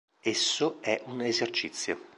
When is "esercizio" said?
1.21-2.07